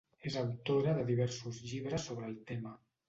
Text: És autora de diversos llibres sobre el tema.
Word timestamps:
És 0.29 0.37
autora 0.43 0.95
de 0.99 1.03
diversos 1.09 1.59
llibres 1.73 2.09
sobre 2.11 2.29
el 2.33 2.39
tema. 2.53 2.75